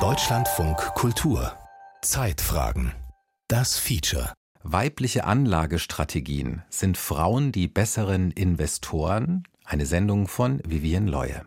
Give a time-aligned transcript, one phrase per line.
[0.00, 1.52] Deutschlandfunk Kultur
[2.02, 2.92] Zeitfragen
[3.46, 4.32] Das Feature
[4.64, 9.44] Weibliche Anlagestrategien sind Frauen die besseren Investoren?
[9.64, 11.42] Eine Sendung von Vivian Leue.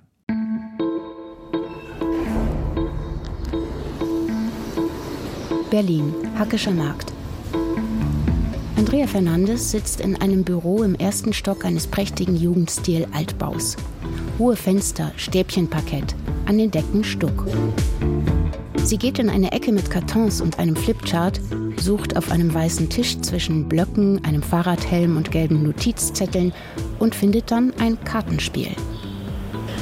[5.70, 7.11] Berlin, Hackischer Markt.
[8.77, 13.75] Andrea Fernandes sitzt in einem Büro im ersten Stock eines prächtigen Jugendstil-Altbaus.
[14.39, 16.16] Hohe Fenster, Stäbchenparkett,
[16.48, 17.45] an den Decken Stuck.
[18.77, 21.41] Sie geht in eine Ecke mit Kartons und einem Flipchart,
[21.77, 26.54] sucht auf einem weißen Tisch zwischen Blöcken, einem Fahrradhelm und gelben Notizzetteln
[26.99, 28.70] und findet dann ein Kartenspiel.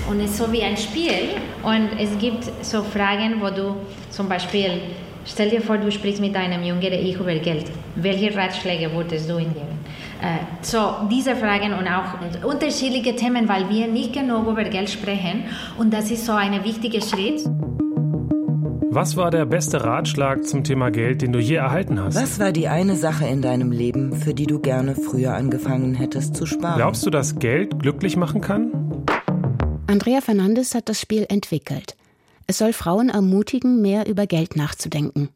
[0.10, 3.76] Und es ist so wie ein Spiel und es gibt so Fragen, wo du
[4.10, 4.82] zum Beispiel
[5.28, 7.66] Stell dir vor, du sprichst mit deinem jüngeren Ich über Geld.
[7.96, 9.65] Welche Ratschläge würdest du ihm geben?
[10.22, 15.46] Äh, so, diese Fragen und auch unterschiedliche Themen, weil wir nicht genug über Geld sprechen
[15.78, 17.42] und das ist so ein wichtiger Schritt.
[18.96, 22.16] Was war der beste Ratschlag zum Thema Geld, den du je erhalten hast?
[22.16, 26.38] Was war die eine Sache in deinem Leben, für die du gerne früher angefangen hättest
[26.38, 26.78] zu sparen?
[26.78, 28.72] Glaubst du, dass Geld glücklich machen kann?
[29.88, 31.98] Andrea Fernandes hat das Spiel entwickelt.
[32.48, 35.28] Es soll Frauen ermutigen, mehr über Geld nachzudenken.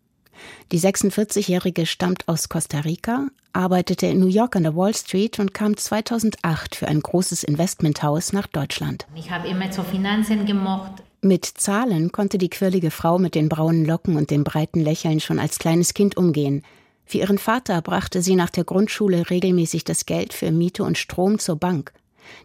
[0.71, 5.53] Die 46-Jährige stammt aus Costa Rica, arbeitete in New York an der Wall Street und
[5.53, 9.07] kam 2008 für ein großes Investmenthaus nach Deutschland.
[9.15, 11.03] Ich habe immer so Finanzen gemocht.
[11.21, 15.39] Mit Zahlen konnte die quirlige Frau mit den braunen Locken und dem breiten Lächeln schon
[15.39, 16.63] als kleines Kind umgehen.
[17.05, 21.39] Für ihren Vater brachte sie nach der Grundschule regelmäßig das Geld für Miete und Strom
[21.39, 21.91] zur Bank.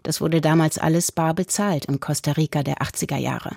[0.02, 3.56] Das wurde damals alles bar bezahlt im Costa Rica der 80er Jahre.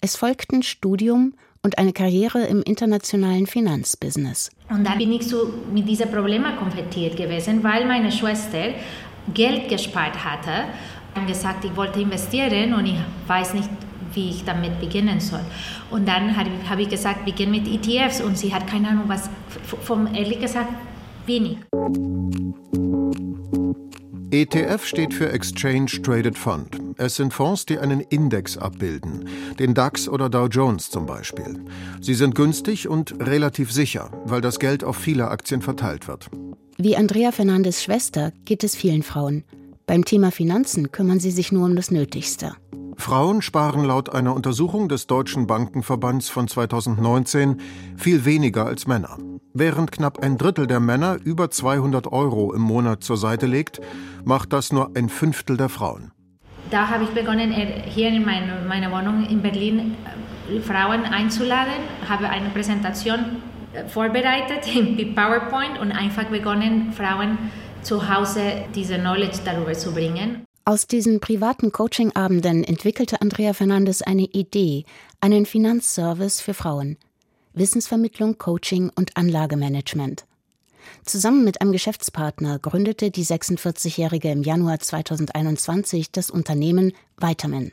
[0.00, 1.34] Es folgten Studium
[1.68, 4.50] und eine Karriere im internationalen Finanzbusiness.
[4.70, 8.70] Und dann bin ich so mit diesen Problemen konfrontiert gewesen, weil meine Schwester
[9.34, 10.64] Geld gespart hatte
[11.14, 12.96] und gesagt, ich wollte investieren und ich
[13.26, 13.68] weiß nicht,
[14.14, 15.44] wie ich damit beginnen soll.
[15.90, 19.28] Und dann habe ich gesagt, beginn mit ETFs und sie hat keine Ahnung, was,
[19.82, 20.72] vom ehrlich gesagt,
[21.26, 21.58] wenig.
[24.30, 26.78] ETF steht für Exchange Traded Fund.
[26.98, 29.26] Es sind Fonds, die einen Index abbilden,
[29.58, 31.64] den DAX oder Dow Jones zum Beispiel.
[32.02, 36.28] Sie sind günstig und relativ sicher, weil das Geld auf viele Aktien verteilt wird.
[36.76, 39.44] Wie Andrea Fernandes Schwester geht es vielen Frauen.
[39.86, 42.52] Beim Thema Finanzen kümmern sie sich nur um das Nötigste.
[42.98, 47.60] Frauen sparen laut einer Untersuchung des Deutschen Bankenverbands von 2019
[47.96, 49.16] viel weniger als Männer.
[49.54, 53.80] Während knapp ein Drittel der Männer über 200 Euro im Monat zur Seite legt,
[54.24, 56.10] macht das nur ein Fünftel der Frauen.
[56.70, 59.96] Da habe ich begonnen, hier in meine, meiner Wohnung in Berlin
[60.50, 61.72] äh, Frauen einzuladen,
[62.06, 63.20] habe eine Präsentation
[63.72, 67.38] äh, vorbereitet in PowerPoint und einfach begonnen, Frauen
[67.80, 70.47] zu Hause diese Knowledge darüber zu bringen.
[70.68, 74.84] Aus diesen privaten Coaching-Abenden entwickelte Andrea Fernandes eine Idee,
[75.18, 76.98] einen Finanzservice für Frauen.
[77.54, 80.26] Wissensvermittlung, Coaching und Anlagemanagement.
[81.06, 87.72] Zusammen mit einem Geschäftspartner gründete die 46-Jährige im Januar 2021 das Unternehmen Vitamin.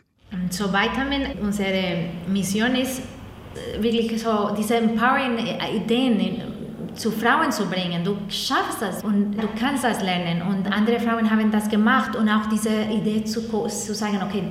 [0.50, 5.38] So Vitamin, unsere Mission ist äh, wirklich so diese empowering
[5.84, 6.65] Ideen
[6.96, 8.04] zu Frauen zu bringen.
[8.04, 10.42] Du schaffst das und du kannst das lernen.
[10.42, 14.44] Und andere Frauen haben das gemacht und auch diese Idee zu, zu sagen, okay,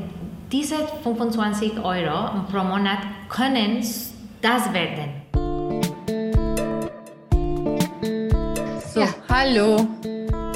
[0.52, 3.84] diese 25 Euro pro Monat können
[4.40, 5.22] das werden.
[8.92, 9.08] So, ja.
[9.28, 9.88] hallo.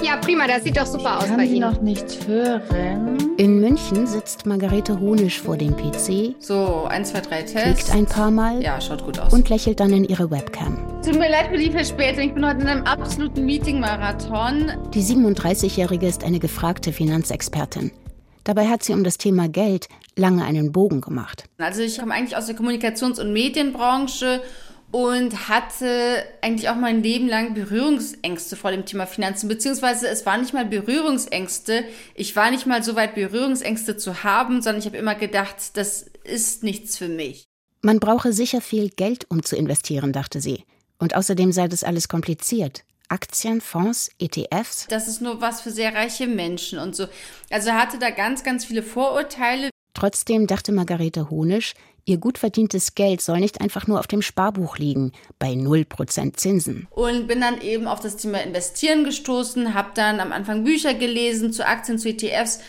[0.02, 1.60] Ja, prima, das sieht doch super aus Kann bei Ihnen.
[1.60, 3.18] noch nicht hören.
[3.36, 6.34] In München sitzt Margarete Honisch vor dem PC.
[6.38, 7.54] So, 1, 2, 3, Test.
[7.64, 8.62] Klickt ein paar Mal.
[8.62, 9.32] Ja, schaut gut aus.
[9.32, 10.78] Und lächelt dann in ihre Webcam.
[11.04, 12.24] Tut mir leid für die Verspätung.
[12.24, 14.72] Ich bin heute in einem absoluten Meeting-Marathon.
[14.94, 17.90] Die 37-Jährige ist eine gefragte Finanzexpertin.
[18.44, 21.44] Dabei hat sie um das Thema Geld lange einen Bogen gemacht.
[21.58, 24.40] Also ich komme eigentlich aus der Kommunikations- und Medienbranche
[24.90, 30.40] und hatte eigentlich auch mein Leben lang Berührungsängste vor dem Thema Finanzen, beziehungsweise es waren
[30.40, 31.84] nicht mal Berührungsängste.
[32.14, 36.06] Ich war nicht mal so weit, Berührungsängste zu haben, sondern ich habe immer gedacht, das
[36.24, 37.44] ist nichts für mich.
[37.82, 40.64] Man brauche sicher viel Geld, um zu investieren, dachte sie.
[40.98, 42.82] Und außerdem sei das alles kompliziert.
[43.08, 44.86] Aktien, Fonds, ETFs.
[44.88, 47.06] Das ist nur was für sehr reiche Menschen und so.
[47.50, 49.70] Also hatte da ganz, ganz viele Vorurteile.
[49.94, 51.74] Trotzdem dachte Margarete Honisch,
[52.08, 56.88] ihr gut verdientes Geld soll nicht einfach nur auf dem Sparbuch liegen, bei 0% Zinsen.
[56.90, 61.52] Und bin dann eben auf das Thema Investieren gestoßen, habe dann am Anfang Bücher gelesen
[61.52, 62.60] zu Aktien, zu ETFs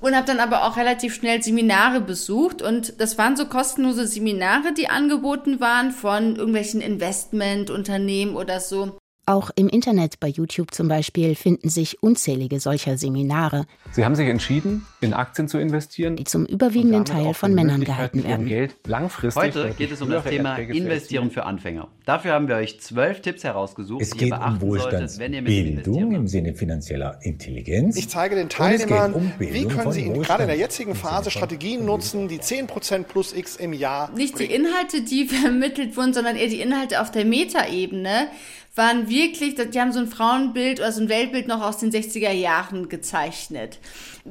[0.00, 4.72] und habe dann aber auch relativ schnell Seminare besucht und das waren so kostenlose Seminare,
[4.74, 8.98] die angeboten waren von irgendwelchen Investmentunternehmen oder so.
[9.26, 13.64] Auch im Internet bei YouTube zum Beispiel finden sich unzählige solcher Seminare.
[13.92, 18.22] Sie haben sich entschieden, in Aktien zu investieren, die zum überwiegenden Teil von Männern gehalten
[18.22, 18.46] werden.
[18.46, 21.88] Geld langfristig Heute geht es um das Thema Investieren für Anfänger.
[22.04, 25.40] Dafür haben wir euch zwölf Tipps herausgesucht, es die ihr beachten um solltet, wenn ihr
[25.40, 27.96] mit Bildung im Sinne finanzieller Intelligenz.
[27.96, 31.86] Ich zeige den Teilnehmern, um wie können sie in, gerade in der jetzigen Phase Strategien
[31.86, 34.10] nutzen, die 10% plus X im Jahr.
[34.14, 38.28] Nicht die Inhalte, die vermittelt wurden, sondern eher die Inhalte auf der Metaebene
[38.76, 42.32] waren wirklich, die haben so ein Frauenbild oder so ein Weltbild noch aus den 60er
[42.32, 43.78] Jahren gezeichnet.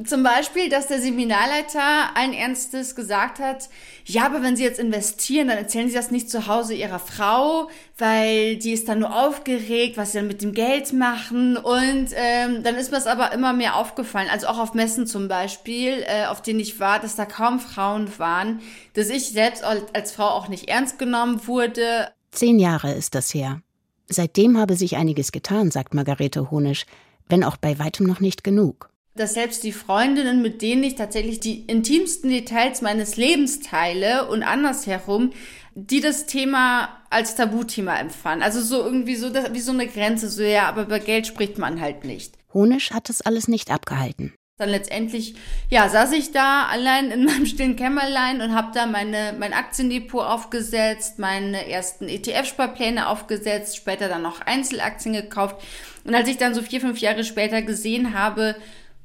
[0.06, 3.70] Zum Beispiel, dass der Seminarleiter allen Ernstes gesagt hat,
[4.06, 7.70] ja, aber wenn Sie jetzt investieren, dann erzählen Sie das nicht zu Hause Ihrer Frau,
[7.98, 11.56] weil die ist dann nur aufgeregt, was Sie dann mit dem Geld machen.
[11.56, 15.30] Und ähm, dann ist mir es aber immer mehr aufgefallen, also auch auf Messen zum
[15.30, 18.60] Beispiel, äh, auf denen ich war, dass da kaum Frauen waren,
[18.94, 22.10] dass ich selbst als Frau auch nicht ernst genommen wurde.
[22.32, 23.62] Zehn Jahre ist das her.
[24.10, 26.86] Seitdem habe sich einiges getan, sagt Margarete Honisch,
[27.30, 28.90] wenn auch bei weitem noch nicht genug.
[29.16, 34.42] Dass selbst die Freundinnen, mit denen ich tatsächlich die intimsten Details meines Lebens teile und
[34.42, 35.32] andersherum,
[35.76, 38.44] die das Thema als Tabuthema empfanden.
[38.44, 41.80] Also so irgendwie so wie so eine Grenze, so ja, aber über Geld spricht man
[41.80, 42.38] halt nicht.
[42.54, 44.34] Honisch hat das alles nicht abgehalten.
[44.64, 45.36] Dann letztendlich,
[45.70, 50.26] ja, saß ich da allein in meinem stillen Kämmerlein und habe da meine, mein Aktiendepot
[50.26, 55.58] aufgesetzt, meine ersten ETF-Sparpläne aufgesetzt, später dann noch Einzelaktien gekauft.
[56.06, 58.56] Und als ich dann so vier, fünf Jahre später gesehen habe,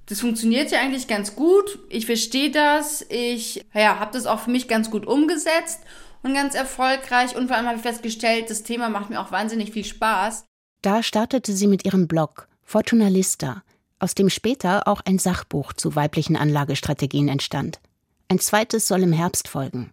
[0.06, 4.52] das funktioniert ja eigentlich ganz gut, ich verstehe das, ich ja, habe das auch für
[4.52, 5.81] mich ganz gut umgesetzt
[6.22, 7.34] und ganz erfolgreich.
[7.34, 10.44] Und vor allem habe ich festgestellt, das Thema macht mir auch wahnsinnig viel Spaß.
[10.82, 13.64] Da startete sie mit ihrem Blog Fortuna Lista
[13.99, 17.81] aus dem später auch ein Sachbuch zu weiblichen Anlagestrategien entstand.
[18.29, 19.93] Ein zweites soll im Herbst folgen.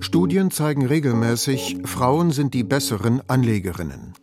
[0.00, 4.14] Studien zeigen regelmäßig, Frauen sind die besseren Anlegerinnen.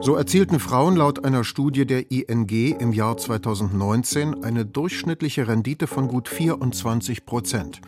[0.00, 6.08] So erzielten Frauen laut einer Studie der ING im Jahr 2019 eine durchschnittliche Rendite von
[6.08, 7.80] gut 24 Prozent.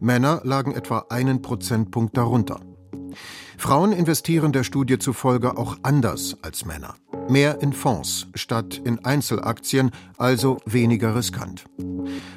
[0.00, 2.60] Männer lagen etwa einen Prozentpunkt darunter.
[3.58, 6.94] Frauen investieren der Studie zufolge auch anders als Männer.
[7.28, 11.64] Mehr in Fonds statt in Einzelaktien, also weniger riskant.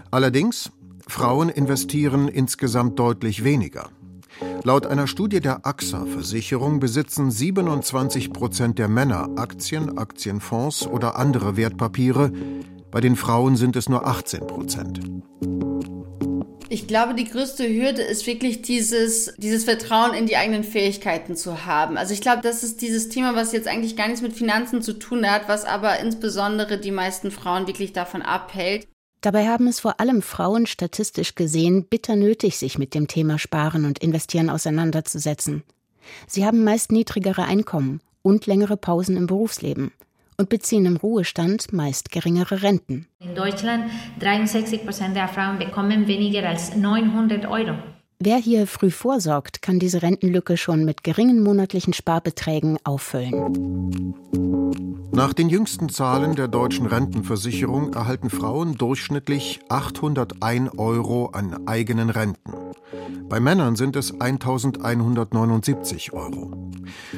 [0.10, 0.72] Allerdings,
[1.08, 3.90] Frauen investieren insgesamt deutlich weniger.
[4.64, 11.56] Laut einer Studie der AXA Versicherung besitzen 27 Prozent der Männer Aktien, Aktienfonds oder andere
[11.56, 12.32] Wertpapiere.
[12.90, 15.00] Bei den Frauen sind es nur 18 Prozent.
[16.74, 21.66] Ich glaube, die größte Hürde ist wirklich dieses, dieses Vertrauen in die eigenen Fähigkeiten zu
[21.66, 21.98] haben.
[21.98, 24.94] Also ich glaube, das ist dieses Thema, was jetzt eigentlich gar nichts mit Finanzen zu
[24.94, 28.88] tun hat, was aber insbesondere die meisten Frauen wirklich davon abhält.
[29.20, 33.84] Dabei haben es vor allem Frauen statistisch gesehen bitter nötig, sich mit dem Thema Sparen
[33.84, 35.64] und Investieren auseinanderzusetzen.
[36.26, 39.92] Sie haben meist niedrigere Einkommen und längere Pausen im Berufsleben
[40.42, 43.08] und beziehen im Ruhestand meist geringere Renten.
[43.20, 43.86] In Deutschland
[44.20, 47.76] 63 Prozent der Frauen bekommen weniger als 900 Euro.
[48.20, 54.16] Wer hier früh vorsorgt, kann diese Rentenlücke schon mit geringen monatlichen Sparbeträgen auffüllen.
[55.12, 62.61] Nach den jüngsten Zahlen der deutschen Rentenversicherung erhalten Frauen durchschnittlich 801 Euro an eigenen Renten.
[63.32, 66.70] Bei Männern sind es 1179 Euro.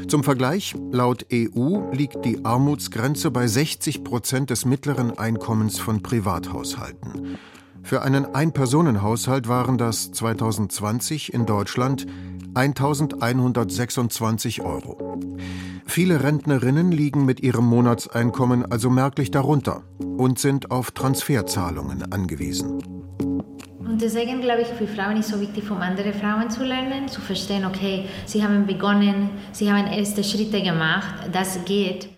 [0.08, 7.40] Zum Vergleich, laut EU liegt die Armutsgrenze bei 60 Prozent des mittleren Einkommens von Privathaushalten.
[7.82, 12.06] Für einen Einpersonenhaushalt waren das 2020 in Deutschland
[12.54, 15.20] 1126 Euro.
[15.88, 23.03] Viele Rentnerinnen liegen mit ihrem Monatseinkommen also merklich darunter und sind auf Transferzahlungen angewiesen.
[23.94, 27.08] Und deswegen glaube ich, für Frauen ist es so wichtig, von anderen Frauen zu lernen,
[27.08, 32.10] zu verstehen, okay, sie haben begonnen, sie haben erste Schritte gemacht, das geht.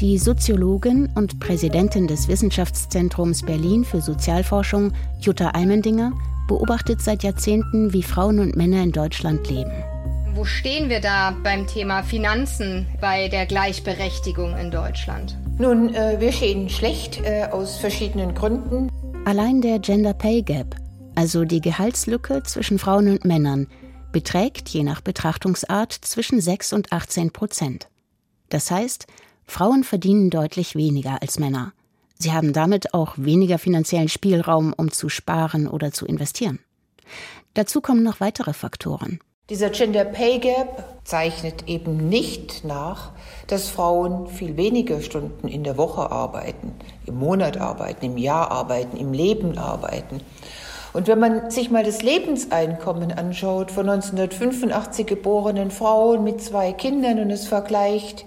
[0.00, 6.10] Die Soziologin und Präsidentin des Wissenschaftszentrums Berlin für Sozialforschung, Jutta Almendinger,
[6.48, 9.93] beobachtet seit Jahrzehnten, wie Frauen und Männer in Deutschland leben.
[10.34, 15.38] Wo stehen wir da beim Thema Finanzen bei der Gleichberechtigung in Deutschland?
[15.58, 18.90] Nun, äh, wir stehen schlecht äh, aus verschiedenen Gründen.
[19.26, 20.74] Allein der Gender Pay Gap,
[21.14, 23.68] also die Gehaltslücke zwischen Frauen und Männern,
[24.10, 27.88] beträgt je nach Betrachtungsart zwischen 6 und 18 Prozent.
[28.48, 29.06] Das heißt,
[29.46, 31.72] Frauen verdienen deutlich weniger als Männer.
[32.18, 36.58] Sie haben damit auch weniger finanziellen Spielraum, um zu sparen oder zu investieren.
[37.54, 39.20] Dazu kommen noch weitere Faktoren.
[39.50, 43.10] Dieser Gender Pay Gap zeichnet eben nicht nach,
[43.46, 46.72] dass Frauen viel weniger Stunden in der Woche arbeiten,
[47.04, 50.22] im Monat arbeiten, im Jahr arbeiten, im Leben arbeiten.
[50.94, 57.18] Und wenn man sich mal das Lebenseinkommen anschaut von 1985 geborenen Frauen mit zwei Kindern
[57.18, 58.24] und es vergleicht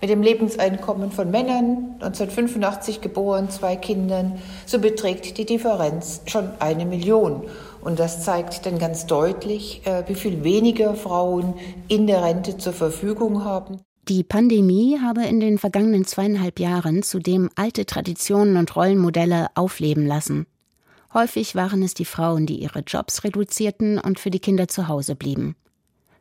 [0.00, 6.86] mit dem Lebenseinkommen von Männern, 1985 geboren, zwei Kindern, so beträgt die Differenz schon eine
[6.86, 7.42] Million.
[7.80, 11.54] Und das zeigt dann ganz deutlich, äh, wie viel weniger Frauen
[11.88, 13.80] in der Rente zur Verfügung haben.
[14.08, 20.46] Die Pandemie habe in den vergangenen zweieinhalb Jahren zudem alte Traditionen und Rollenmodelle aufleben lassen.
[21.12, 25.14] Häufig waren es die Frauen, die ihre Jobs reduzierten und für die Kinder zu Hause
[25.14, 25.56] blieben.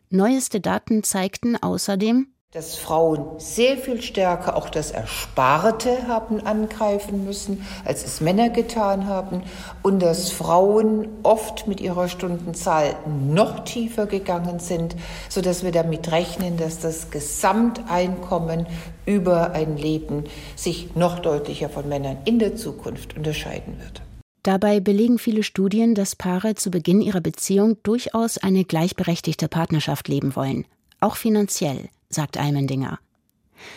[0.10, 7.64] Neueste Daten zeigten außerdem, dass Frauen sehr viel stärker auch das Ersparte haben angreifen müssen,
[7.86, 9.44] als es Männer getan haben
[9.84, 14.96] und dass Frauen oft mit ihrer Stundenzahl noch tiefer gegangen sind,
[15.30, 18.66] sodass wir damit rechnen, dass das Gesamteinkommen
[19.06, 20.24] über ein Leben
[20.56, 24.02] sich noch deutlicher von Männern in der Zukunft unterscheiden wird.
[24.42, 30.36] Dabei belegen viele Studien, dass Paare zu Beginn ihrer Beziehung durchaus eine gleichberechtigte Partnerschaft leben
[30.36, 30.66] wollen,
[31.00, 33.00] auch finanziell, sagt Almendinger.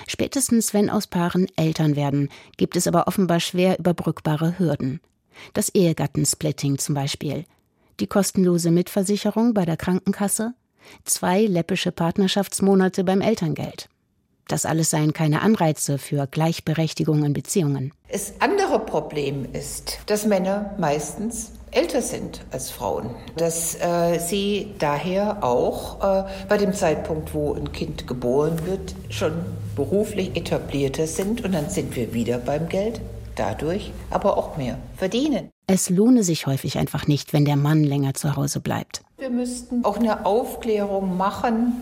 [0.06, 5.00] Spätestens wenn aus Paaren Eltern werden, gibt es aber offenbar schwer überbrückbare Hürden.
[5.54, 7.44] Das Ehegattensplitting zum Beispiel,
[7.98, 10.54] die kostenlose Mitversicherung bei der Krankenkasse,
[11.04, 13.88] zwei läppische Partnerschaftsmonate beim Elterngeld.
[14.48, 17.92] Das alles seien keine Anreize für Gleichberechtigung in Beziehungen.
[18.10, 25.44] Das andere Problem ist, dass Männer meistens älter sind als Frauen, dass äh, sie daher
[25.44, 29.32] auch äh, bei dem Zeitpunkt, wo ein Kind geboren wird, schon
[29.76, 33.00] beruflich etablierter sind und dann sind wir wieder beim Geld,
[33.36, 35.50] dadurch aber auch mehr verdienen.
[35.66, 39.02] Es lohne sich häufig einfach nicht, wenn der Mann länger zu Hause bleibt.
[39.18, 41.74] Wir müssten auch eine Aufklärung machen,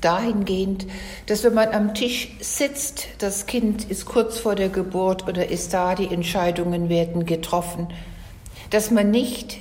[0.00, 0.86] dahingehend,
[1.26, 5.72] dass wenn man am Tisch sitzt, das Kind ist kurz vor der Geburt oder ist
[5.72, 7.88] da, die Entscheidungen werden getroffen,
[8.70, 9.58] dass man nicht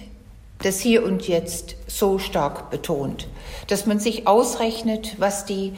[0.60, 3.28] das Hier und Jetzt so stark betont,
[3.68, 5.74] dass man sich ausrechnet, was die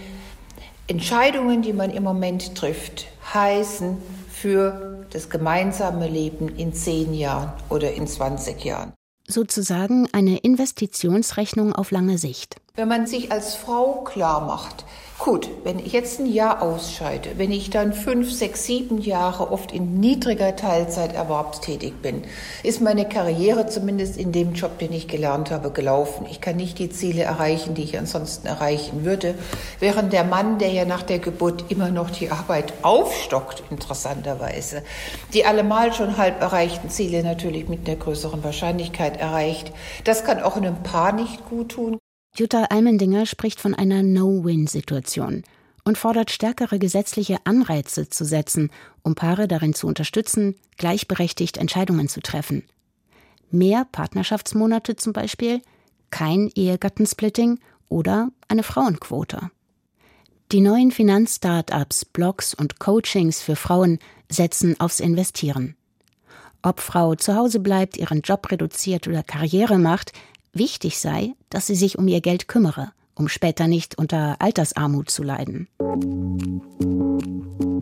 [0.87, 3.97] Entscheidungen, die man im Moment trifft, heißen
[4.29, 8.93] für das gemeinsame Leben in zehn Jahren oder in 20 Jahren.
[9.27, 12.57] Sozusagen eine Investitionsrechnung auf lange Sicht.
[12.79, 14.85] Wenn man sich als Frau klar macht,
[15.17, 19.71] gut, wenn ich jetzt ein Jahr ausscheide, wenn ich dann fünf, sechs, sieben Jahre oft
[19.71, 22.21] in niedriger Teilzeit erwerbstätig bin,
[22.61, 26.27] ist meine Karriere zumindest in dem Job, den ich gelernt habe, gelaufen.
[26.29, 29.33] Ich kann nicht die Ziele erreichen, die ich ansonsten erreichen würde.
[29.79, 34.83] Während der Mann, der ja nach der Geburt immer noch die Arbeit aufstockt, interessanterweise,
[35.33, 39.71] die allemal schon halb erreichten Ziele natürlich mit einer größeren Wahrscheinlichkeit erreicht.
[40.03, 41.97] Das kann auch einem Paar nicht gut tun.
[42.37, 45.41] Jutta Almendinger spricht von einer No-Win-Situation
[45.83, 48.69] und fordert stärkere gesetzliche Anreize zu setzen,
[49.01, 52.61] um Paare darin zu unterstützen, gleichberechtigt Entscheidungen zu treffen.
[53.49, 55.63] Mehr Partnerschaftsmonate zum Beispiel,
[56.11, 59.49] kein Ehegattensplitting oder eine Frauenquote.
[60.51, 63.97] Die neuen Finanzstartups, Blogs und Coachings für Frauen
[64.29, 65.75] setzen aufs Investieren.
[66.61, 70.11] Ob Frau zu Hause bleibt, ihren Job reduziert oder Karriere macht,
[70.53, 75.23] Wichtig sei, dass sie sich um ihr Geld kümmere, um später nicht unter Altersarmut zu
[75.23, 75.67] leiden.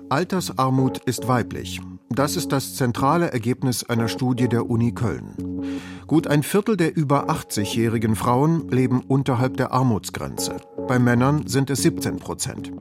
[0.09, 1.81] Altersarmut ist weiblich.
[2.09, 5.63] Das ist das zentrale Ergebnis einer Studie der Uni Köln.
[6.07, 10.57] Gut ein Viertel der über 80-jährigen Frauen leben unterhalb der Armutsgrenze.
[10.87, 12.71] Bei Männern sind es 17 Prozent.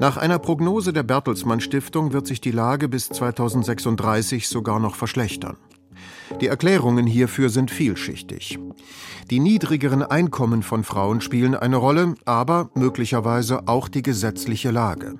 [0.00, 5.56] Nach einer Prognose der Bertelsmann Stiftung wird sich die Lage bis 2036 sogar noch verschlechtern.
[6.40, 8.58] Die Erklärungen hierfür sind vielschichtig.
[9.30, 15.16] Die niedrigeren Einkommen von Frauen spielen eine Rolle, aber möglicherweise auch die gesetzliche Lage.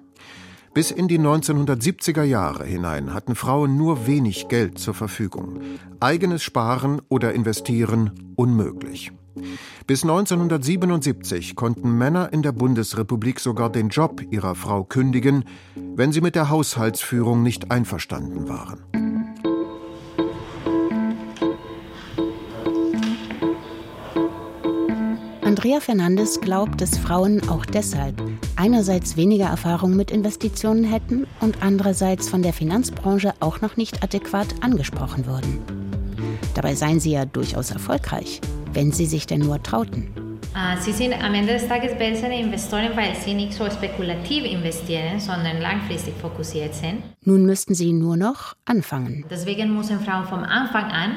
[0.75, 5.61] Bis in die 1970er Jahre hinein hatten Frauen nur wenig Geld zur Verfügung.
[5.99, 9.11] Eigenes Sparen oder Investieren unmöglich.
[9.87, 16.21] Bis 1977 konnten Männer in der Bundesrepublik sogar den Job ihrer Frau kündigen, wenn sie
[16.21, 19.08] mit der Haushaltsführung nicht einverstanden waren.
[25.49, 28.23] Andrea Fernandes glaubt, dass Frauen auch deshalb
[28.57, 34.49] einerseits weniger Erfahrung mit Investitionen hätten und andererseits von der Finanzbranche auch noch nicht adäquat
[34.61, 35.63] angesprochen würden.
[36.55, 38.43] Dabei seien sie ja durchaus erfolgreich,
[38.75, 40.11] wenn sie sich denn nur trauten.
[40.53, 45.19] Ah, sie sind am Ende des Tages bessere Investoren, weil sie nicht so spekulativ investieren,
[45.19, 47.03] sondern langfristig fokussiert sind.
[47.25, 49.25] Nun müssten sie nur noch anfangen.
[49.31, 51.13] Deswegen müssen Frauen vom Anfang an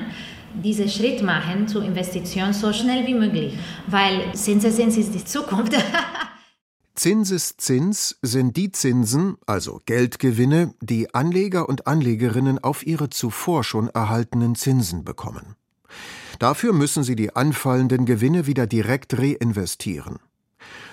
[0.63, 5.73] diesen Schritt machen zur Investition so schnell wie möglich, weil Zinseszins ist die Zukunft.
[6.95, 14.55] Zinseszins sind die Zinsen, also Geldgewinne, die Anleger und Anlegerinnen auf ihre zuvor schon erhaltenen
[14.55, 15.55] Zinsen bekommen.
[16.37, 20.19] Dafür müssen sie die anfallenden Gewinne wieder direkt reinvestieren.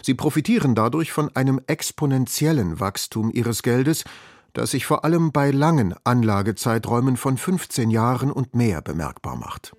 [0.03, 4.05] Sie profitieren dadurch von einem exponentiellen Wachstum ihres Geldes,
[4.53, 9.73] das sich vor allem bei langen Anlagezeiträumen von 15 Jahren und mehr bemerkbar macht.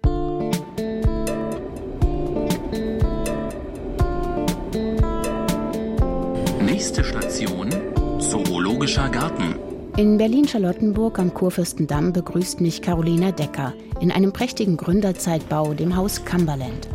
[6.62, 7.70] Nächste Station
[8.20, 9.56] Zoologischer Garten.
[9.98, 16.88] In Berlin-Charlottenburg am Kurfürstendamm begrüßt mich Carolina Decker in einem prächtigen Gründerzeitbau, dem Haus Cumberland.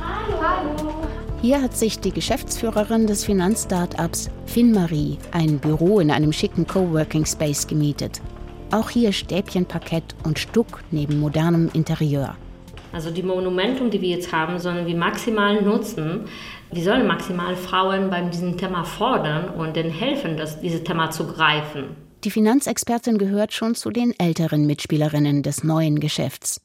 [0.00, 0.99] Hallo, hallo.
[1.42, 7.66] Hier hat sich die Geschäftsführerin des Finanzstartups FinMarie ein Büro in einem schicken Coworking Space
[7.66, 8.20] gemietet.
[8.72, 12.36] Auch hier Stäbchenparkett und Stuck neben modernem Interieur.
[12.92, 16.26] Also die Monumentum, die wir jetzt haben, sollen wir maximal nutzen.
[16.72, 21.26] Wir sollen maximal Frauen bei diesem Thema fordern und ihnen helfen, das, dieses Thema zu
[21.26, 21.96] greifen.
[22.22, 26.60] Die Finanzexpertin gehört schon zu den älteren Mitspielerinnen des neuen Geschäfts.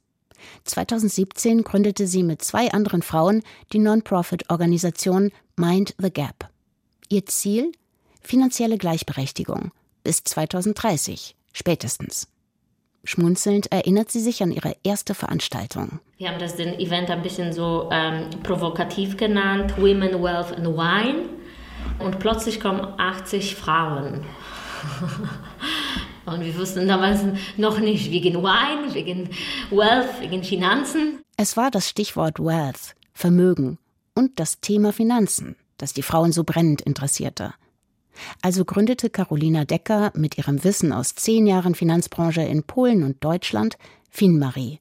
[0.65, 6.49] 2017 gründete sie mit zwei anderen Frauen die Non-Profit-Organisation Mind the Gap.
[7.09, 7.71] Ihr Ziel?
[8.21, 9.71] Finanzielle Gleichberechtigung.
[10.03, 12.27] Bis 2030, spätestens.
[13.03, 15.99] Schmunzelnd erinnert sie sich an ihre erste Veranstaltung.
[16.17, 21.29] Wir haben das den Event ein bisschen so ähm, provokativ genannt, Women, Wealth and Wine.
[21.99, 24.25] Und plötzlich kommen 80 Frauen.
[26.25, 27.21] Und wir wussten damals
[27.57, 29.29] noch nicht wegen Wine, wegen
[29.69, 31.19] Wealth, wegen Finanzen.
[31.37, 33.77] Es war das Stichwort Wealth, Vermögen
[34.15, 37.53] und das Thema Finanzen, das die Frauen so brennend interessierte.
[38.41, 43.77] Also gründete Carolina Decker mit ihrem Wissen aus zehn Jahren Finanzbranche in Polen und Deutschland
[44.09, 44.79] FinMarie,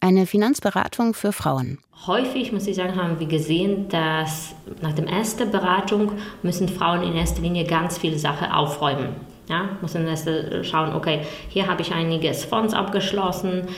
[0.00, 1.78] eine Finanzberatung für Frauen.
[2.06, 7.14] Häufig, muss ich sagen, haben wir gesehen, dass nach der ersten Beratung müssen Frauen in
[7.14, 9.16] erster Linie ganz viele Sachen aufräumen.
[9.48, 10.28] Ja, müssen erst
[10.62, 13.68] schauen, okay, hier habe ich einiges Fonds abgeschlossen,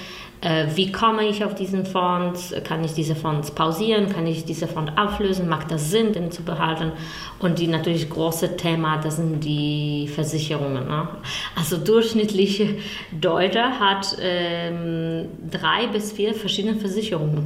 [0.40, 2.54] äh, wie komme ich auf diesen Fonds?
[2.64, 4.08] Kann ich diese Fonds pausieren?
[4.11, 5.49] Kann ich diese Fonds auflösen?
[5.49, 6.92] Macht das Sinn, den zu behalten?
[7.38, 10.87] Und die natürlich große Thema, das sind die Versicherungen.
[10.87, 11.08] Ne?
[11.56, 12.76] Also durchschnittliche
[13.18, 17.44] Deutsche hat ähm, drei bis vier verschiedene Versicherungen.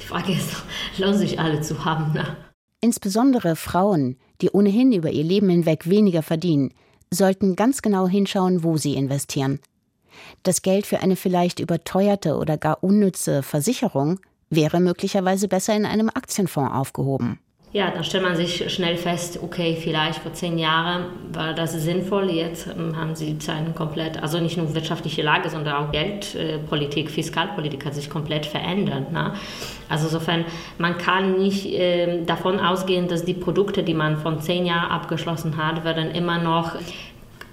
[0.00, 0.64] Die Frage ist,
[0.98, 2.12] lohnt sich alle zu haben?
[2.12, 2.24] Ne?
[2.80, 6.72] Insbesondere Frauen, die ohnehin über ihr Leben hinweg weniger verdienen,
[7.10, 9.60] sollten ganz genau hinschauen, wo sie investieren.
[10.42, 16.08] Das Geld für eine vielleicht überteuerte oder gar unnütze Versicherung wäre möglicherweise besser in einem
[16.08, 17.38] Aktienfonds aufgehoben.
[17.70, 22.30] Ja, dann stellt man sich schnell fest, okay, vielleicht vor zehn Jahren war das sinnvoll.
[22.30, 27.84] Jetzt ähm, haben sie Zeiten komplett, also nicht nur wirtschaftliche Lage, sondern auch Geldpolitik, Fiskalpolitik
[27.84, 29.12] hat sich komplett verändert.
[29.12, 29.34] Ne?
[29.90, 30.46] Also insofern,
[30.78, 35.58] man kann nicht äh, davon ausgehen, dass die Produkte, die man von zehn Jahren abgeschlossen
[35.58, 36.74] hat, werden immer noch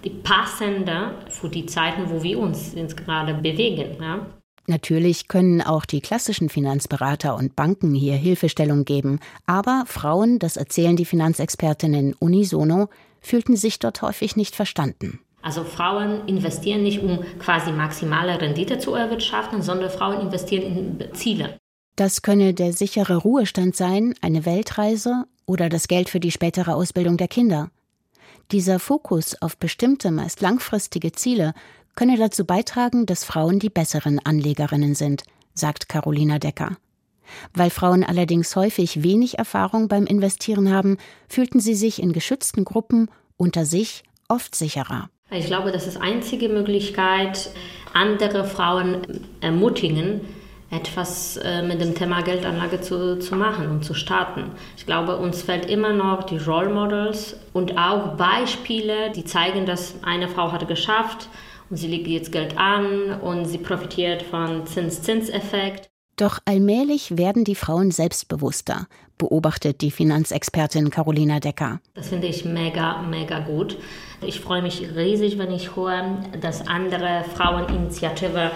[0.06, 3.97] die passende für die Zeiten, wo wir uns jetzt gerade bewegen.
[4.01, 4.25] Ja?
[4.67, 10.95] Natürlich können auch die klassischen Finanzberater und Banken hier Hilfestellung geben, aber Frauen, das erzählen
[10.95, 12.89] die Finanzexpertinnen unisono,
[13.21, 15.19] fühlten sich dort häufig nicht verstanden.
[15.43, 21.58] Also Frauen investieren nicht, um quasi maximale Rendite zu erwirtschaften, sondern Frauen investieren in Ziele.
[21.95, 27.17] Das könne der sichere Ruhestand sein, eine Weltreise oder das Geld für die spätere Ausbildung
[27.17, 27.69] der Kinder.
[28.51, 31.54] Dieser Fokus auf bestimmte, meist langfristige Ziele
[31.95, 36.77] könne dazu beitragen, dass Frauen die besseren Anlegerinnen sind, sagt Carolina Decker.
[37.53, 43.10] Weil Frauen allerdings häufig wenig Erfahrung beim Investieren haben, fühlten sie sich in geschützten Gruppen
[43.38, 45.10] unter sich oft sicherer.
[45.31, 47.49] Ich glaube, das ist einzige Möglichkeit,
[47.93, 50.21] andere Frauen ermutigen,
[50.69, 54.51] etwas äh, mit dem Thema Geldanlage zu, zu machen und zu starten.
[54.77, 59.95] Ich glaube, uns fällt immer noch die Role Models und auch Beispiele, die zeigen, dass
[60.03, 61.29] eine Frau hat geschafft
[61.69, 65.89] und sie legt jetzt Geld an und sie profitiert von Zins-Zins-Effekt.
[66.17, 71.82] Doch allmählich werden die Frauen selbstbewusster, beobachtet die Finanzexpertin Carolina Decker.
[71.93, 73.78] Das finde ich mega, mega gut.
[74.25, 78.51] Ich freue mich riesig, wenn ich höre, dass andere Fraueninitiativen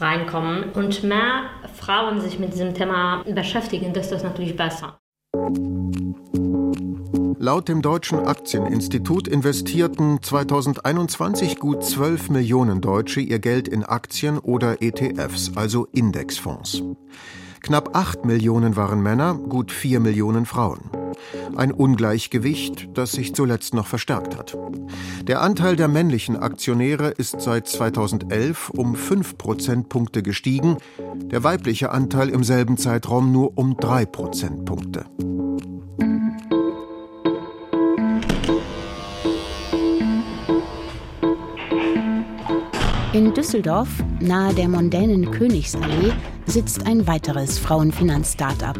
[0.00, 4.98] reinkommen und mehr Frauen sich mit diesem Thema beschäftigen, das ist das natürlich besser.
[7.38, 14.82] Laut dem Deutschen Aktieninstitut investierten 2021 gut 12 Millionen Deutsche ihr Geld in Aktien oder
[14.82, 16.82] ETFs, also Indexfonds.
[17.60, 20.90] Knapp 8 Millionen waren Männer, gut 4 Millionen Frauen.
[21.56, 24.56] Ein Ungleichgewicht, das sich zuletzt noch verstärkt hat.
[25.22, 30.76] Der Anteil der männlichen Aktionäre ist seit 2011 um 5 Prozentpunkte gestiegen,
[31.14, 35.06] der weibliche Anteil im selben Zeitraum nur um 3 Prozentpunkte.
[43.14, 46.12] In Düsseldorf, nahe der mondänen Königsallee,
[46.46, 48.76] sitzt ein weiteres Frauenfinanz-Startup.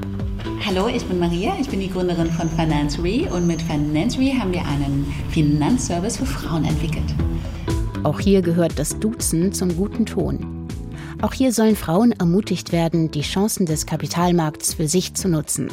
[0.66, 4.66] Hallo, ich bin Maria, ich bin die Gründerin von Financery und mit Financery haben wir
[4.66, 7.14] einen Finanzservice für Frauen entwickelt.
[8.02, 10.66] Auch hier gehört das Duzen zum guten Ton.
[11.22, 15.68] Auch hier sollen Frauen ermutigt werden, die Chancen des Kapitalmarkts für sich zu nutzen.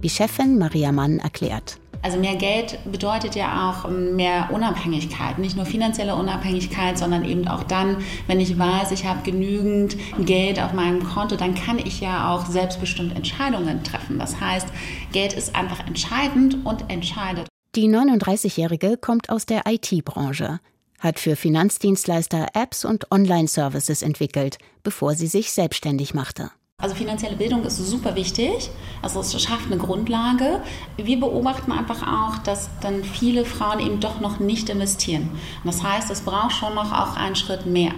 [0.00, 1.78] Wie Chefin Maria Mann erklärt.
[2.00, 7.64] Also mehr Geld bedeutet ja auch mehr Unabhängigkeit, nicht nur finanzielle Unabhängigkeit, sondern eben auch
[7.64, 12.32] dann, wenn ich weiß, ich habe genügend Geld auf meinem Konto, dann kann ich ja
[12.32, 14.18] auch selbstbestimmt Entscheidungen treffen.
[14.18, 14.68] Das heißt,
[15.12, 17.48] Geld ist einfach entscheidend und entscheidet.
[17.74, 20.60] Die 39-Jährige kommt aus der IT-Branche,
[21.00, 26.50] hat für Finanzdienstleister Apps und Online-Services entwickelt, bevor sie sich selbstständig machte.
[26.80, 28.70] Also finanzielle Bildung ist super wichtig.
[29.02, 30.62] Also es schafft eine Grundlage.
[30.96, 35.28] Wir beobachten einfach auch, dass dann viele Frauen eben doch noch nicht investieren.
[35.64, 37.90] das heißt, es braucht schon noch auch einen Schritt mehr.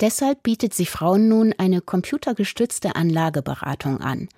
[0.00, 4.28] Deshalb bietet sie Frauen nun eine computergestützte Anlageberatung an.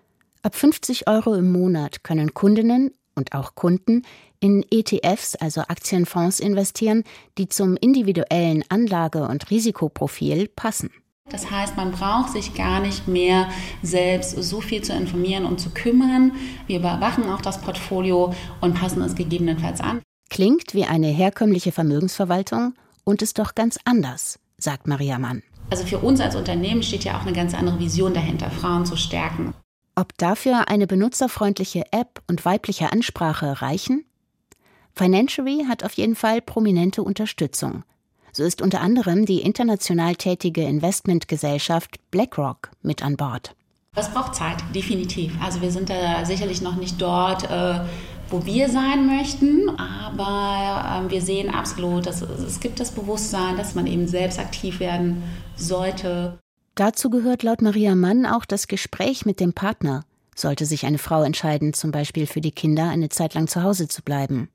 [0.43, 4.07] Ab 50 Euro im Monat können Kundinnen und auch Kunden
[4.41, 7.05] in ETFs, also Aktienfonds, investieren,
[7.37, 10.91] die zum individuellen Anlage- und Risikoprofil passen.
[11.31, 13.49] Das heißt, man braucht sich gar nicht mehr
[13.83, 16.33] selbst so viel zu informieren und zu kümmern.
[16.67, 20.03] Wir überwachen auch das Portfolio und passen es gegebenenfalls an.
[20.29, 25.43] Klingt wie eine herkömmliche Vermögensverwaltung und ist doch ganz anders, sagt Maria Mann.
[25.71, 28.97] Also für uns als Unternehmen steht ja auch eine ganz andere Vision dahinter, Frauen zu
[28.97, 29.55] stärken.
[29.95, 34.05] Ob dafür eine benutzerfreundliche App und weibliche Ansprache reichen?
[34.95, 37.85] Financiary hat auf jeden Fall prominente Unterstützung.
[38.33, 43.55] So ist unter anderem die international tätige Investmentgesellschaft BlackRock mit an Bord.
[43.95, 45.33] Das braucht Zeit, definitiv.
[45.43, 47.81] Also wir sind da sicherlich noch nicht dort, äh,
[48.29, 53.75] wo wir sein möchten, aber äh, wir sehen absolut, dass es gibt das Bewusstsein, dass
[53.75, 55.25] man eben selbst aktiv werden
[55.57, 56.39] sollte.
[56.77, 60.05] Dazu gehört laut Maria Mann auch das Gespräch mit dem Partner.
[60.37, 63.89] Sollte sich eine Frau entscheiden, zum Beispiel für die Kinder eine Zeit lang zu Hause
[63.89, 64.49] zu bleiben.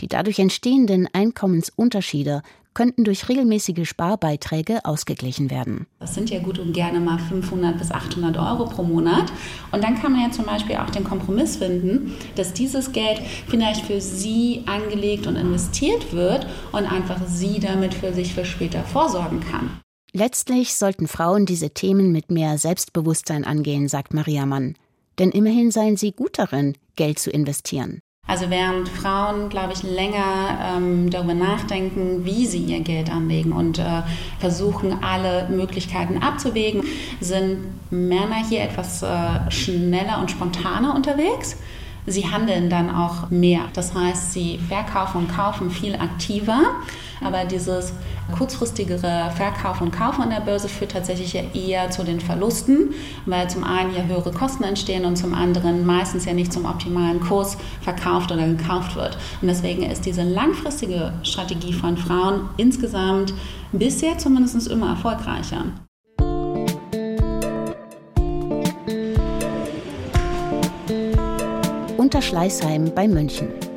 [0.00, 2.42] Die dadurch entstehenden Einkommensunterschiede
[2.74, 5.86] könnten durch regelmäßige Sparbeiträge ausgeglichen werden.
[5.98, 9.32] Das sind ja gut und gerne mal 500 bis 800 Euro pro Monat.
[9.72, 13.86] Und dann kann man ja zum Beispiel auch den Kompromiss finden, dass dieses Geld vielleicht
[13.86, 19.40] für Sie angelegt und investiert wird und einfach Sie damit für sich für später vorsorgen
[19.40, 19.80] kann.
[20.12, 24.74] Letztlich sollten Frauen diese Themen mit mehr Selbstbewusstsein angehen, sagt Maria Mann.
[25.18, 28.00] Denn immerhin seien sie gut darin, Geld zu investieren.
[28.28, 33.78] Also während Frauen, glaube ich, länger ähm, darüber nachdenken, wie sie ihr Geld anlegen und
[33.78, 34.02] äh,
[34.38, 36.82] versuchen, alle Möglichkeiten abzuwägen,
[37.20, 37.60] sind
[37.90, 41.56] Männer hier etwas äh, schneller und spontaner unterwegs.
[42.04, 43.62] Sie handeln dann auch mehr.
[43.72, 46.60] Das heißt, sie verkaufen und kaufen viel aktiver.
[47.24, 47.94] Aber dieses
[48.36, 52.94] kurzfristigere Verkauf und Kaufen an der Börse führt tatsächlich ja eher zu den Verlusten,
[53.26, 57.20] weil zum einen ja höhere Kosten entstehen und zum anderen meistens ja nicht zum optimalen
[57.20, 59.16] Kurs verkauft oder gekauft wird.
[59.40, 63.32] Und deswegen ist diese langfristige Strategie von Frauen insgesamt
[63.72, 65.64] bisher zumindest immer erfolgreicher.
[72.08, 73.67] unter Schleißheim bei München.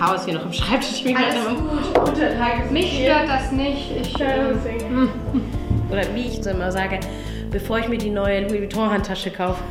[0.00, 1.04] Chaos hier noch im Schreibtisch.
[1.04, 2.08] Ich Alles gut.
[2.08, 3.90] Untertag Mich stört das nicht.
[4.00, 4.54] Ich, äh,
[5.90, 7.00] Oder wie ich so immer sage,
[7.50, 9.62] bevor ich mir die neue Louis Vuitton-Handtasche kaufe,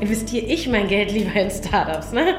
[0.00, 2.10] investiere ich mein Geld lieber in Startups.
[2.10, 2.34] Ne?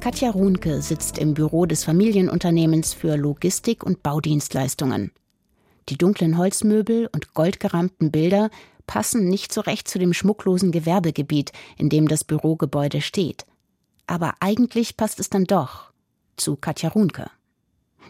[0.00, 5.12] Katja Runke sitzt im Büro des Familienunternehmens für Logistik und Baudienstleistungen.
[5.88, 8.50] Die dunklen Holzmöbel und goldgerahmten Bilder
[8.88, 13.46] passen nicht so recht zu dem schmucklosen Gewerbegebiet, in dem das Bürogebäude steht.
[14.08, 15.88] Aber eigentlich passt es dann doch
[16.38, 17.30] zu Katja Runke.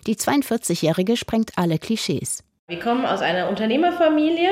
[0.06, 2.44] Die 42-Jährige sprengt alle Klischees.
[2.68, 4.50] Wir kommen aus einer Unternehmerfamilie.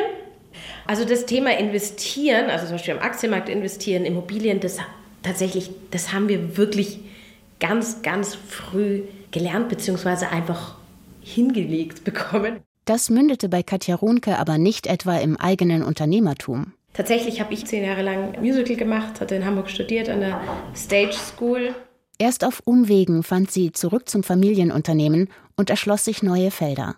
[0.87, 4.79] Also das Thema investieren, also zum Beispiel am Aktienmarkt investieren, Immobilien, das
[5.23, 7.01] tatsächlich, das haben wir wirklich
[7.61, 10.77] ganz, ganz früh gelernt, beziehungsweise einfach
[11.23, 12.61] hingelegt bekommen.
[12.85, 16.73] Das mündete bei Katja Runke aber nicht etwa im eigenen Unternehmertum.
[16.93, 20.41] Tatsächlich habe ich zehn Jahre lang Musical gemacht, hatte in Hamburg studiert an der
[20.75, 21.75] Stage School.
[22.19, 26.97] Erst auf Umwegen fand sie zurück zum Familienunternehmen und erschloss sich neue Felder.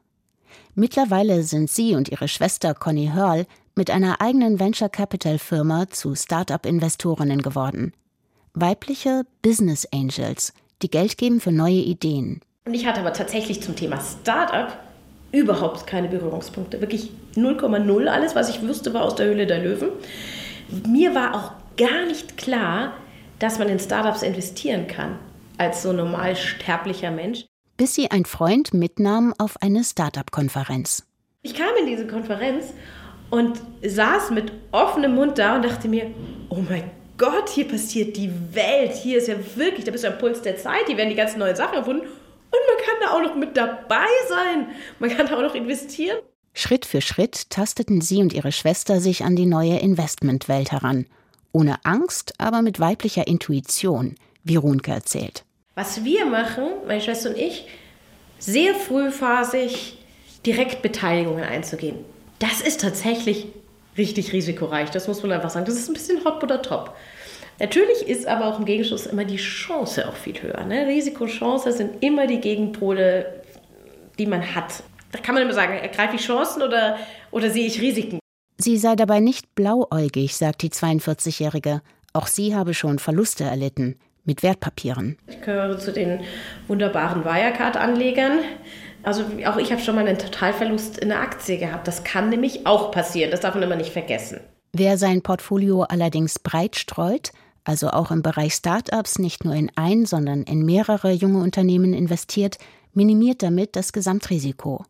[0.74, 6.14] Mittlerweile sind sie und ihre Schwester Conny Hörl mit einer eigenen Venture Capital Firma zu
[6.14, 7.92] Start-up-Investorinnen geworden.
[8.54, 10.52] Weibliche Business Angels,
[10.82, 12.40] die Geld geben für neue Ideen.
[12.64, 14.78] Und ich hatte aber tatsächlich zum Thema Start-up
[15.32, 16.80] überhaupt keine Berührungspunkte.
[16.80, 18.06] Wirklich 0,0.
[18.06, 19.90] Alles, was ich wusste, war aus der Höhle der Löwen.
[20.86, 22.92] Mir war auch gar nicht klar,
[23.38, 25.18] dass man in Startups investieren kann.
[25.58, 27.44] als so normal sterblicher Mensch.
[27.76, 31.04] Bis sie ein Freund mitnahm auf eine Start-up-Konferenz.
[31.42, 32.66] Ich kam in diese Konferenz
[33.30, 36.12] und saß mit offenem Mund da und dachte mir,
[36.48, 40.18] oh mein Gott, hier passiert die Welt, hier ist ja wirklich, da bist du am
[40.18, 42.10] Puls der Zeit, hier werden die ganzen neuen Sachen erfunden und
[42.50, 44.68] man kann da auch noch mit dabei sein,
[45.00, 46.18] man kann da auch noch investieren.
[46.54, 51.06] Schritt für Schritt tasteten sie und ihre Schwester sich an die neue Investmentwelt heran.
[51.52, 55.44] Ohne Angst, aber mit weiblicher Intuition, wie Runke erzählt.
[55.74, 57.66] Was wir machen, meine Schwester und ich,
[58.38, 59.98] sehr frühphasig
[60.46, 61.96] Direktbeteiligungen einzugehen.
[62.38, 63.46] Das ist tatsächlich
[63.96, 65.66] richtig risikoreich, das muss man einfach sagen.
[65.66, 66.94] Das ist ein bisschen hot oder top.
[67.58, 70.64] Natürlich ist aber auch im Gegenschuss immer die Chance auch viel höher.
[70.64, 70.86] Ne?
[70.86, 73.42] Risiko, Chance sind immer die Gegenpole,
[74.18, 74.82] die man hat.
[75.10, 76.98] Da kann man immer sagen, ergreife ich Chancen oder,
[77.32, 78.20] oder sehe ich Risiken?
[78.60, 81.80] Sie sei dabei nicht blauäugig, sagt die 42-Jährige.
[82.12, 85.16] Auch sie habe schon Verluste erlitten mit Wertpapieren.
[85.28, 86.20] Ich gehöre zu den
[86.66, 88.40] wunderbaren Wirecard-Anlegern.
[89.04, 91.86] Also auch ich habe schon mal einen Totalverlust in der Aktie gehabt.
[91.86, 93.30] Das kann nämlich auch passieren.
[93.30, 94.40] Das darf man immer nicht vergessen.
[94.72, 97.30] Wer sein Portfolio allerdings breit streut,
[97.64, 102.58] also auch im Bereich Start-ups nicht nur in ein, sondern in mehrere junge Unternehmen investiert,
[102.92, 104.84] minimiert damit das Gesamtrisiko.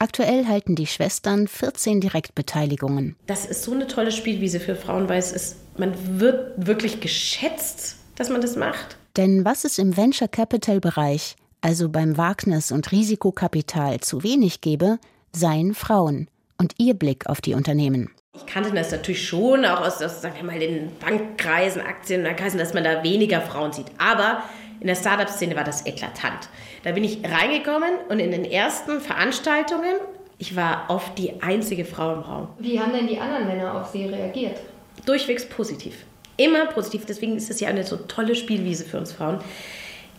[0.00, 3.16] Aktuell halten die Schwestern 14 Direktbeteiligungen.
[3.26, 7.96] Das ist so eine tolle Spielwiese für Frauen, weil es ist, man wird wirklich geschätzt,
[8.14, 8.96] dass man das macht.
[9.16, 15.00] Denn was es im Venture Capital Bereich, also beim Wagnis- und Risikokapital, zu wenig gäbe,
[15.32, 18.12] seien Frauen und ihr Blick auf die Unternehmen.
[18.36, 22.72] Ich kannte das natürlich schon, auch aus, aus sagen wir mal, den Bankkreisen, Aktienkreisen, dass
[22.72, 23.86] man da weniger Frauen sieht.
[23.98, 24.44] Aber
[24.80, 26.48] in der Startup-Szene war das eklatant.
[26.84, 29.94] Da bin ich reingekommen und in den ersten Veranstaltungen,
[30.38, 32.48] ich war oft die einzige Frau im Raum.
[32.58, 34.58] Wie haben denn die anderen Männer auf Sie reagiert?
[35.04, 36.04] Durchwegs positiv.
[36.36, 37.06] Immer positiv.
[37.06, 39.40] Deswegen ist es ja eine so tolle Spielwiese für uns Frauen.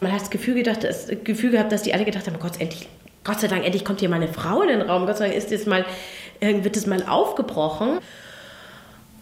[0.01, 2.59] Man hat das Gefühl, gedacht, das Gefühl gehabt, dass die alle gedacht haben, oh Gott,
[2.59, 2.87] endlich,
[3.23, 5.05] Gott sei Dank, endlich kommt hier mal eine Frau in den Raum.
[5.05, 5.85] Gott sei Dank ist das mal,
[6.41, 7.99] wird das mal aufgebrochen.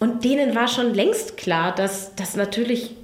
[0.00, 2.94] Und denen war schon längst klar, dass das natürlich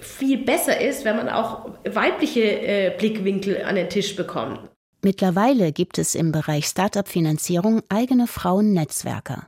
[0.00, 4.60] viel besser ist, wenn man auch weibliche äh, Blickwinkel an den Tisch bekommt.
[5.02, 9.42] Mittlerweile gibt es im Bereich Startup-Finanzierung eigene Frauennetzwerke.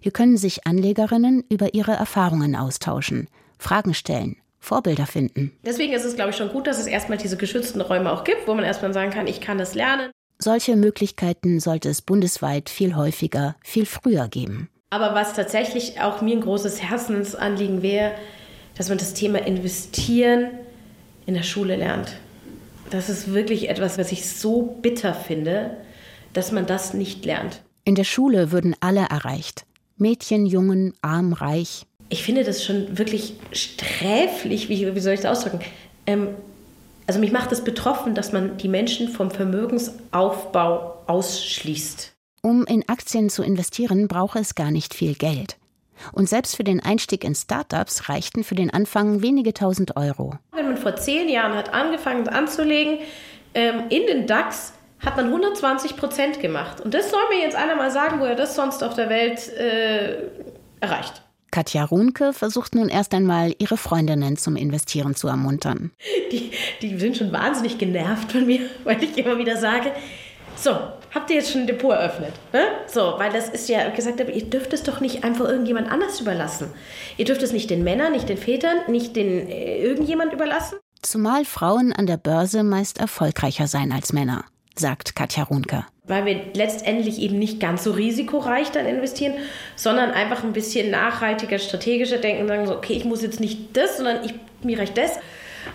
[0.00, 3.28] Hier können sich Anlegerinnen über ihre Erfahrungen austauschen,
[3.58, 5.52] Fragen stellen, Vorbilder finden.
[5.64, 8.48] Deswegen ist es, glaube ich, schon gut, dass es erstmal diese geschützten Räume auch gibt,
[8.48, 10.10] wo man erstmal sagen kann, ich kann das lernen.
[10.38, 14.68] Solche Möglichkeiten sollte es bundesweit viel häufiger, viel früher geben.
[14.90, 18.12] Aber was tatsächlich auch mir ein großes Herzensanliegen wäre,
[18.76, 20.50] dass man das Thema Investieren
[21.26, 22.16] in der Schule lernt.
[22.90, 25.76] Das ist wirklich etwas, was ich so bitter finde,
[26.32, 27.62] dass man das nicht lernt.
[27.84, 29.64] In der Schule würden alle erreicht.
[29.96, 31.86] Mädchen, Jungen, arm, reich.
[32.08, 35.60] Ich finde das schon wirklich sträflich, wie, wie soll ich das ausdrücken?
[36.06, 36.28] Ähm,
[37.06, 42.12] also mich macht es das betroffen, dass man die Menschen vom Vermögensaufbau ausschließt.
[42.42, 45.56] Um in Aktien zu investieren, brauche es gar nicht viel Geld.
[46.12, 50.38] Und selbst für den Einstieg in Startups reichten für den Anfang wenige tausend Euro.
[50.52, 52.98] Wenn man vor zehn Jahren hat angefangen anzulegen,
[53.54, 54.72] ähm, in den DAX
[55.04, 56.80] hat man 120 Prozent gemacht.
[56.80, 59.48] Und das soll mir jetzt einer mal sagen, wo er das sonst auf der Welt
[59.52, 60.30] äh,
[60.80, 61.22] erreicht.
[61.50, 65.92] Katja Runke versucht nun erst einmal, ihre Freundinnen zum Investieren zu ermuntern.
[66.32, 66.50] Die,
[66.82, 69.92] die sind schon wahnsinnig genervt von mir, weil ich immer wieder sage,
[70.56, 70.70] so,
[71.14, 72.32] habt ihr jetzt schon ein Depot eröffnet?
[72.52, 72.64] Ne?
[72.86, 76.20] So, weil das ist ja gesagt, aber ihr dürft es doch nicht einfach irgendjemand anders
[76.20, 76.72] überlassen.
[77.16, 80.78] Ihr dürft es nicht den Männern, nicht den Vätern, nicht den äh, irgendjemand überlassen.
[81.02, 85.84] Zumal Frauen an der Börse meist erfolgreicher seien als Männer, sagt Katja Runke.
[86.06, 89.34] Weil wir letztendlich eben nicht ganz so risikoreich dann investieren,
[89.76, 93.76] sondern einfach ein bisschen nachhaltiger, strategischer denken und sagen so, okay, ich muss jetzt nicht
[93.76, 95.18] das, sondern ich, mir reicht das.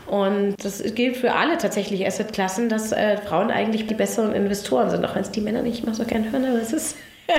[0.08, 5.06] Und das gilt für alle tatsächlich Assetklassen, dass äh, Frauen eigentlich die besseren Investoren sind,
[5.06, 6.96] auch wenn es die Männer nicht immer so gern hören, aber es ist.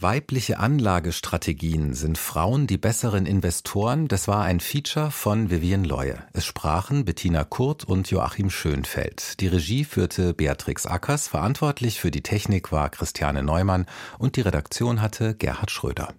[0.00, 4.06] Weibliche Anlagestrategien sind Frauen die besseren Investoren.
[4.06, 6.22] Das war ein Feature von Vivian Leue.
[6.32, 9.40] Es sprachen Bettina Kurt und Joachim Schönfeld.
[9.40, 11.26] Die Regie führte Beatrix Ackers.
[11.26, 13.86] Verantwortlich für die Technik war Christiane Neumann
[14.20, 16.14] und die Redaktion hatte Gerhard Schröder.